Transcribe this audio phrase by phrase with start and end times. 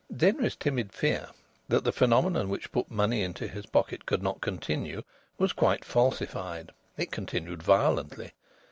[0.11, 1.29] Denry's timid fear
[1.67, 5.03] that the phenomenon which put money into his pocket could not continue,
[5.37, 6.71] was quite falsified.
[6.97, 8.31] It continued violently.